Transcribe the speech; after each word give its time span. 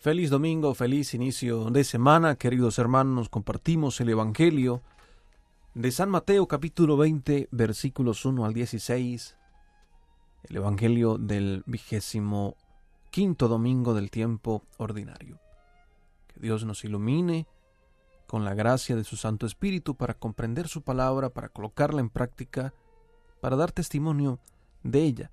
Feliz 0.00 0.30
domingo, 0.30 0.74
feliz 0.74 1.12
inicio 1.12 1.70
de 1.70 1.82
semana, 1.82 2.36
queridos 2.36 2.78
hermanos, 2.78 3.28
compartimos 3.28 4.00
el 4.00 4.10
Evangelio 4.10 4.80
de 5.74 5.90
San 5.90 6.08
Mateo 6.08 6.46
capítulo 6.46 6.96
20 6.96 7.48
versículos 7.50 8.24
1 8.24 8.44
al 8.44 8.54
16, 8.54 9.36
el 10.44 10.56
Evangelio 10.56 11.18
del 11.18 11.64
vigésimo 11.66 12.54
quinto 13.10 13.48
domingo 13.48 13.92
del 13.92 14.12
tiempo 14.12 14.62
ordinario. 14.76 15.40
Que 16.28 16.38
Dios 16.42 16.64
nos 16.64 16.84
ilumine 16.84 17.48
con 18.28 18.44
la 18.44 18.54
gracia 18.54 18.94
de 18.94 19.02
su 19.02 19.16
Santo 19.16 19.46
Espíritu 19.46 19.96
para 19.96 20.14
comprender 20.14 20.68
su 20.68 20.82
palabra, 20.82 21.30
para 21.30 21.48
colocarla 21.48 22.00
en 22.00 22.10
práctica, 22.10 22.72
para 23.40 23.56
dar 23.56 23.72
testimonio 23.72 24.38
de 24.84 25.02
ella 25.02 25.32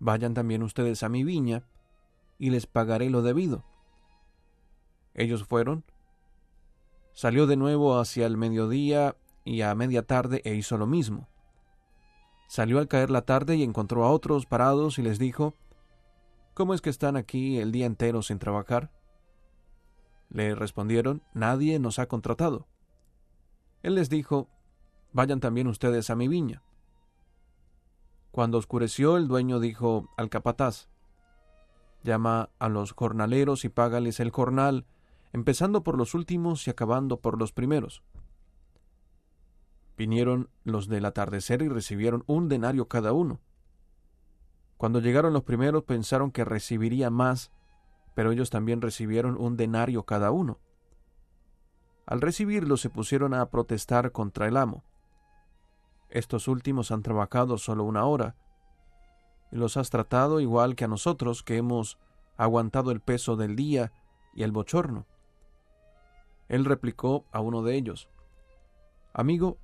Vayan 0.00 0.34
también 0.34 0.62
ustedes 0.62 1.02
a 1.02 1.08
mi 1.08 1.24
viña, 1.24 1.62
y 2.38 2.50
les 2.50 2.66
pagaré 2.66 3.10
lo 3.10 3.20
debido. 3.22 3.64
Ellos 5.14 5.44
fueron. 5.44 5.84
Salió 7.12 7.46
de 7.46 7.56
nuevo 7.56 7.98
hacia 7.98 8.26
el 8.26 8.38
mediodía 8.38 9.16
y 9.44 9.60
a 9.60 9.74
media 9.74 10.02
tarde 10.02 10.40
e 10.44 10.54
hizo 10.54 10.78
lo 10.78 10.86
mismo. 10.86 11.28
Salió 12.48 12.78
al 12.78 12.88
caer 12.88 13.10
la 13.10 13.22
tarde 13.22 13.56
y 13.56 13.62
encontró 13.62 14.04
a 14.04 14.10
otros 14.10 14.46
parados 14.46 14.98
y 14.98 15.02
les 15.02 15.18
dijo, 15.18 15.54
¿Cómo 16.54 16.72
es 16.72 16.80
que 16.80 16.90
están 16.90 17.16
aquí 17.16 17.58
el 17.58 17.70
día 17.70 17.86
entero 17.86 18.22
sin 18.22 18.38
trabajar? 18.38 18.90
Le 20.30 20.54
respondieron, 20.54 21.22
Nadie 21.34 21.78
nos 21.78 21.98
ha 21.98 22.06
contratado. 22.06 22.66
Él 23.82 23.96
les 23.96 24.08
dijo, 24.08 24.48
Vayan 25.12 25.40
también 25.40 25.66
ustedes 25.66 26.08
a 26.08 26.16
mi 26.16 26.26
viña. 26.26 26.62
Cuando 28.30 28.58
oscureció, 28.58 29.16
el 29.16 29.26
dueño 29.26 29.60
dijo 29.60 30.08
al 30.16 30.28
capataz, 30.28 30.88
Llama 32.02 32.48
a 32.58 32.68
los 32.68 32.92
jornaleros 32.92 33.64
y 33.64 33.68
págales 33.68 34.20
el 34.20 34.30
jornal, 34.30 34.86
empezando 35.32 35.82
por 35.82 35.98
los 35.98 36.14
últimos 36.14 36.66
y 36.66 36.70
acabando 36.70 37.20
por 37.20 37.38
los 37.38 37.52
primeros. 37.52 38.02
Vinieron 39.98 40.48
los 40.64 40.88
del 40.88 41.04
atardecer 41.04 41.60
y 41.60 41.68
recibieron 41.68 42.24
un 42.26 42.48
denario 42.48 42.88
cada 42.88 43.12
uno. 43.12 43.40
Cuando 44.78 45.00
llegaron 45.00 45.34
los 45.34 45.42
primeros 45.42 45.84
pensaron 45.84 46.30
que 46.30 46.44
recibiría 46.44 47.10
más, 47.10 47.52
pero 48.14 48.32
ellos 48.32 48.48
también 48.48 48.80
recibieron 48.80 49.36
un 49.36 49.58
denario 49.58 50.04
cada 50.04 50.30
uno. 50.30 50.58
Al 52.06 52.22
recibirlo 52.22 52.78
se 52.78 52.88
pusieron 52.88 53.34
a 53.34 53.50
protestar 53.50 54.10
contra 54.10 54.48
el 54.48 54.56
amo. 54.56 54.84
Estos 56.10 56.48
últimos 56.48 56.90
han 56.90 57.02
trabajado 57.02 57.56
solo 57.58 57.84
una 57.84 58.04
hora, 58.04 58.36
y 59.52 59.56
los 59.56 59.76
has 59.76 59.90
tratado 59.90 60.40
igual 60.40 60.76
que 60.76 60.84
a 60.84 60.88
nosotros 60.88 61.42
que 61.42 61.56
hemos 61.56 61.98
aguantado 62.36 62.90
el 62.90 63.00
peso 63.00 63.36
del 63.36 63.56
día 63.56 63.92
y 64.34 64.42
el 64.42 64.52
bochorno. 64.52 65.06
Él 66.48 66.64
replicó 66.64 67.26
a 67.32 67.40
uno 67.40 67.62
de 67.62 67.76
ellos, 67.76 68.08
Amigo, 69.12 69.58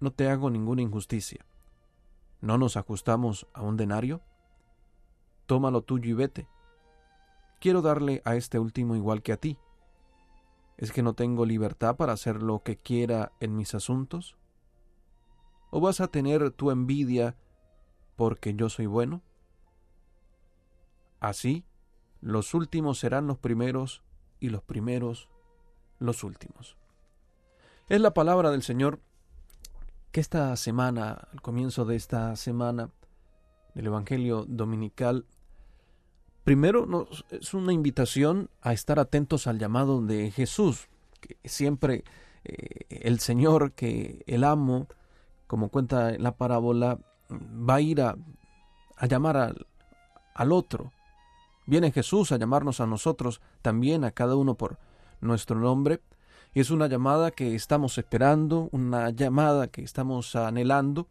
no 0.00 0.12
te 0.12 0.28
hago 0.28 0.50
ninguna 0.50 0.82
injusticia. 0.82 1.44
¿No 2.40 2.58
nos 2.58 2.76
ajustamos 2.76 3.46
a 3.52 3.62
un 3.62 3.76
denario? 3.76 4.20
Toma 5.46 5.70
lo 5.70 5.82
tuyo 5.82 6.10
y 6.10 6.14
vete. 6.14 6.48
Quiero 7.60 7.82
darle 7.82 8.22
a 8.24 8.34
este 8.34 8.58
último 8.58 8.96
igual 8.96 9.22
que 9.22 9.32
a 9.32 9.36
ti. 9.36 9.58
¿Es 10.76 10.90
que 10.90 11.02
no 11.02 11.14
tengo 11.14 11.46
libertad 11.46 11.96
para 11.96 12.12
hacer 12.12 12.42
lo 12.42 12.62
que 12.64 12.76
quiera 12.76 13.32
en 13.38 13.56
mis 13.56 13.74
asuntos? 13.74 14.36
¿O 15.74 15.80
vas 15.80 16.02
a 16.02 16.08
tener 16.08 16.50
tu 16.50 16.70
envidia 16.70 17.34
porque 18.14 18.52
yo 18.52 18.68
soy 18.68 18.84
bueno? 18.84 19.22
Así, 21.18 21.64
los 22.20 22.52
últimos 22.52 22.98
serán 22.98 23.26
los 23.26 23.38
primeros 23.38 24.02
y 24.38 24.50
los 24.50 24.62
primeros 24.62 25.30
los 25.98 26.24
últimos. 26.24 26.76
Es 27.88 28.02
la 28.02 28.12
palabra 28.12 28.50
del 28.50 28.62
Señor 28.62 29.00
que 30.10 30.20
esta 30.20 30.54
semana, 30.56 31.26
al 31.32 31.40
comienzo 31.40 31.86
de 31.86 31.96
esta 31.96 32.36
semana 32.36 32.90
del 33.74 33.86
Evangelio 33.86 34.44
Dominical, 34.46 35.24
primero 36.44 36.84
nos, 36.84 37.24
es 37.30 37.54
una 37.54 37.72
invitación 37.72 38.50
a 38.60 38.74
estar 38.74 38.98
atentos 38.98 39.46
al 39.46 39.58
llamado 39.58 40.02
de 40.02 40.32
Jesús, 40.32 40.88
que 41.18 41.38
siempre 41.48 42.04
eh, 42.44 42.84
el 42.90 43.20
Señor, 43.20 43.72
que 43.72 44.22
el 44.26 44.44
amo, 44.44 44.86
como 45.52 45.68
cuenta 45.68 46.12
la 46.12 46.38
parábola, 46.38 46.98
va 47.30 47.74
a 47.74 47.80
ir 47.82 48.00
a, 48.00 48.16
llamar 49.06 49.36
al, 49.36 49.66
al 50.34 50.50
otro. 50.50 50.92
Viene 51.66 51.92
Jesús 51.92 52.32
a 52.32 52.38
llamarnos 52.38 52.80
a 52.80 52.86
nosotros, 52.86 53.42
también 53.60 54.02
a 54.04 54.12
cada 54.12 54.34
uno 54.34 54.54
por 54.54 54.78
nuestro 55.20 55.60
nombre, 55.60 56.00
y 56.54 56.60
es 56.60 56.70
una 56.70 56.86
llamada 56.86 57.32
que 57.32 57.54
estamos 57.54 57.98
esperando, 57.98 58.70
una 58.72 59.10
llamada 59.10 59.66
que 59.66 59.82
estamos 59.82 60.34
anhelando, 60.36 61.06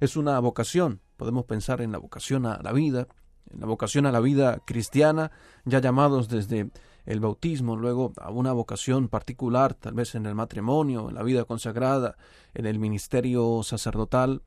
es 0.00 0.16
una 0.16 0.40
vocación, 0.40 1.00
podemos 1.16 1.44
pensar 1.44 1.80
en 1.80 1.92
la 1.92 1.98
vocación 1.98 2.46
a 2.46 2.60
la 2.60 2.72
vida, 2.72 3.06
en 3.48 3.60
la 3.60 3.66
vocación 3.66 4.06
a 4.06 4.10
la 4.10 4.18
vida 4.18 4.58
cristiana, 4.66 5.30
ya 5.66 5.78
llamados 5.80 6.28
desde 6.28 6.68
el 7.08 7.20
bautismo, 7.20 7.74
luego 7.74 8.12
a 8.20 8.30
una 8.30 8.52
vocación 8.52 9.08
particular, 9.08 9.72
tal 9.72 9.94
vez 9.94 10.14
en 10.14 10.26
el 10.26 10.34
matrimonio, 10.34 11.08
en 11.08 11.14
la 11.14 11.22
vida 11.22 11.46
consagrada, 11.46 12.18
en 12.52 12.66
el 12.66 12.78
ministerio 12.78 13.62
sacerdotal, 13.62 14.42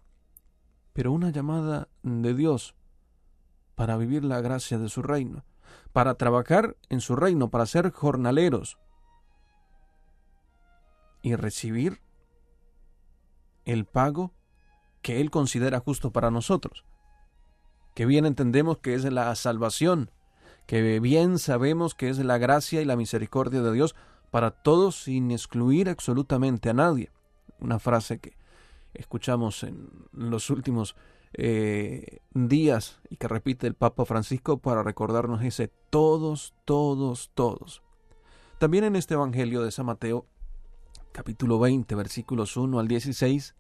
pero 0.94 1.12
una 1.12 1.32
llamada 1.32 1.88
de 2.04 2.36
Dios 2.36 2.76
para 3.74 3.98
vivir 3.98 4.24
la 4.24 4.42
gracia 4.42 4.78
de 4.78 4.90
su 4.90 5.02
reino, 5.02 5.44
para 5.92 6.14
trabajar 6.14 6.78
en 6.90 7.02
su 7.02 7.16
reino, 7.16 7.50
para 7.50 7.66
ser 7.66 7.90
jornaleros 7.90 8.78
y 11.24 11.34
recibir 11.34 12.00
el 13.66 13.86
pago 13.86 14.36
que 15.02 15.20
Él 15.20 15.32
considera 15.32 15.80
justo 15.80 16.12
para 16.12 16.30
nosotros, 16.30 16.86
que 17.96 18.06
bien 18.06 18.28
entendemos 18.28 18.78
que 18.78 18.94
es 18.94 19.04
la 19.06 19.34
salvación, 19.34 20.12
que 20.66 21.00
bien 21.00 21.40
sabemos 21.40 21.96
que 21.96 22.10
es 22.10 22.18
la 22.20 22.38
gracia 22.38 22.82
y 22.82 22.86
la 22.86 22.96
misericordia 22.96 23.62
de 23.62 23.74
Dios 23.74 23.96
para 24.32 24.52
todos 24.52 25.04
sin 25.04 25.32
excluir 25.32 25.90
absolutamente 25.90 26.70
a 26.70 26.74
nadie. 26.74 27.12
Una 27.60 27.80
frase 27.80 28.20
que 28.20 28.38
escuchamos 28.94 29.64
en 29.64 29.90
los 30.14 30.50
últimos 30.50 30.96
eh, 31.34 32.20
días 32.34 33.00
y 33.10 33.18
que 33.18 33.28
repite 33.28 33.68
el 33.68 33.76
Papa 33.76 34.06
Francisco 34.06 34.58
para 34.58 34.84
recordarnos 34.84 35.44
ese 35.44 35.70
todos, 35.90 36.54
todos, 36.66 37.32
todos. 37.34 37.82
También 38.58 38.84
en 38.84 38.96
este 38.96 39.14
Evangelio 39.14 39.62
de 39.62 39.72
San 39.72 39.86
Mateo, 39.86 40.26
capítulo 41.12 41.60
20, 41.60 41.96
versículos 41.96 42.58
1 42.58 42.80
al 42.80 42.88
16, 42.88 43.56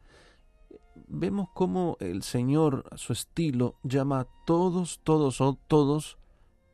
vemos 1.07 1.50
cómo 1.53 1.97
el 2.00 2.23
Señor, 2.23 2.85
a 2.91 2.97
su 2.97 3.13
estilo, 3.13 3.75
llama 3.84 4.22
a 4.22 4.28
todos, 4.45 5.01
todos, 5.03 5.41
todos 5.67 6.17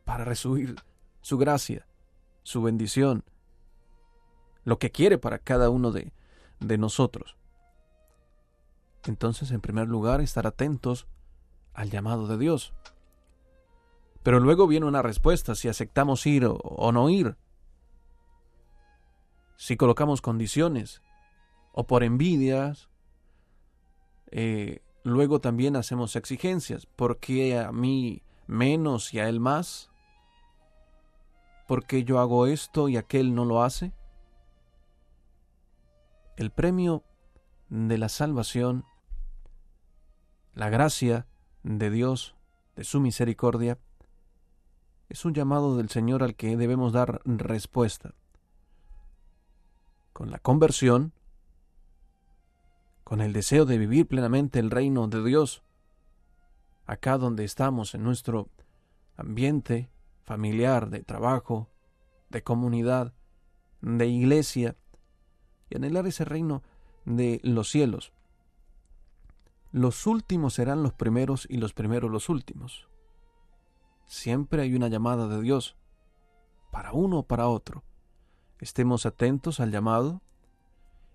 para 0.08 0.24
recibir 0.24 0.74
su 1.20 1.36
gracia, 1.36 1.86
su 2.42 2.62
bendición, 2.62 3.24
lo 4.64 4.78
que 4.78 4.90
quiere 4.90 5.18
para 5.18 5.38
cada 5.38 5.68
uno 5.68 5.92
de, 5.92 6.14
de 6.60 6.78
nosotros. 6.78 7.36
Entonces, 9.04 9.50
en 9.50 9.60
primer 9.60 9.86
lugar, 9.86 10.22
estar 10.22 10.46
atentos 10.46 11.06
al 11.74 11.90
llamado 11.90 12.26
de 12.26 12.38
Dios. 12.38 12.72
Pero 14.22 14.40
luego 14.40 14.66
viene 14.66 14.86
una 14.86 15.02
respuesta 15.02 15.54
si 15.54 15.68
aceptamos 15.68 16.26
ir 16.26 16.46
o, 16.46 16.90
no 16.90 17.10
ir. 17.10 17.36
Si 19.58 19.76
colocamos 19.76 20.22
condiciones 20.22 21.02
o 21.72 21.86
por 21.86 22.02
envidias, 22.02 22.88
eh, 24.30 24.80
luego 25.02 25.42
también 25.42 25.76
hacemos 25.76 26.16
exigencias. 26.16 26.86
¿Por 26.86 27.18
qué 27.18 27.58
a 27.58 27.72
mí 27.72 28.22
menos 28.46 29.12
y 29.12 29.18
a 29.18 29.28
él 29.28 29.38
más? 29.38 29.90
¿Por 31.68 31.84
qué 31.84 32.02
yo 32.02 32.18
hago 32.18 32.46
esto 32.46 32.88
y 32.88 32.96
aquel 32.96 33.34
no 33.34 33.44
lo 33.44 33.62
hace? 33.62 33.92
El 36.38 36.50
premio 36.50 37.04
de 37.68 37.98
la 37.98 38.08
salvación, 38.08 38.86
la 40.54 40.70
gracia 40.70 41.26
de 41.64 41.90
Dios, 41.90 42.36
de 42.74 42.84
su 42.84 43.00
misericordia, 43.00 43.78
es 45.10 45.26
un 45.26 45.34
llamado 45.34 45.76
del 45.76 45.90
Señor 45.90 46.22
al 46.22 46.36
que 46.36 46.56
debemos 46.56 46.94
dar 46.94 47.20
respuesta. 47.26 48.14
Con 50.14 50.30
la 50.30 50.38
conversión, 50.38 51.12
con 53.04 53.20
el 53.20 53.34
deseo 53.34 53.66
de 53.66 53.76
vivir 53.76 54.08
plenamente 54.08 54.58
el 54.58 54.70
reino 54.70 55.06
de 55.06 55.22
Dios, 55.22 55.62
acá 56.86 57.18
donde 57.18 57.44
estamos, 57.44 57.94
en 57.94 58.04
nuestro 58.04 58.48
ambiente 59.18 59.90
familiar, 60.28 60.90
de 60.90 61.02
trabajo, 61.02 61.70
de 62.28 62.42
comunidad, 62.42 63.14
de 63.80 64.06
iglesia, 64.08 64.76
y 65.70 65.76
anhelar 65.76 66.06
ese 66.06 66.26
reino 66.26 66.62
de 67.06 67.40
los 67.42 67.70
cielos. 67.70 68.12
Los 69.72 70.06
últimos 70.06 70.52
serán 70.52 70.82
los 70.82 70.92
primeros 70.92 71.46
y 71.48 71.56
los 71.56 71.72
primeros 71.72 72.10
los 72.10 72.28
últimos. 72.28 72.90
Siempre 74.06 74.60
hay 74.60 74.74
una 74.74 74.88
llamada 74.88 75.28
de 75.28 75.40
Dios, 75.40 75.78
para 76.70 76.92
uno 76.92 77.20
o 77.20 77.26
para 77.26 77.48
otro. 77.48 77.82
Estemos 78.58 79.06
atentos 79.06 79.60
al 79.60 79.70
llamado 79.70 80.20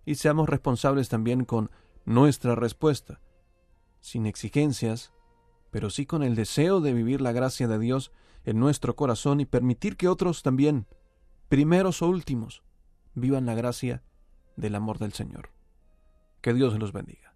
y 0.05 0.15
seamos 0.15 0.49
responsables 0.49 1.07
también 1.07 1.45
con 1.45 1.69
nuestra 2.03 2.55
respuesta, 2.55 3.21
sin 4.01 4.25
exigencias, 4.25 5.13
pero 5.69 5.91
sí 5.91 6.07
con 6.07 6.23
el 6.23 6.33
deseo 6.33 6.81
de 6.81 6.93
vivir 6.93 7.21
la 7.21 7.31
gracia 7.31 7.67
de 7.67 7.77
Dios 7.77 8.11
en 8.45 8.59
nuestro 8.59 8.95
corazón 8.95 9.39
y 9.39 9.45
permitir 9.45 9.97
que 9.97 10.07
otros 10.07 10.43
también, 10.43 10.87
primeros 11.49 12.01
o 12.01 12.07
últimos, 12.07 12.63
vivan 13.15 13.45
la 13.45 13.55
gracia 13.55 14.03
del 14.55 14.75
amor 14.75 14.99
del 14.99 15.13
Señor. 15.13 15.49
Que 16.41 16.53
Dios 16.53 16.77
los 16.77 16.91
bendiga. 16.91 17.32